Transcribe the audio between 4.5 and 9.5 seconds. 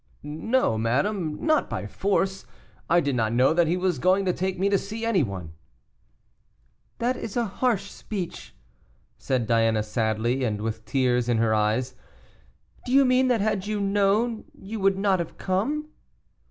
me to see any one." "That is a harsh speech," said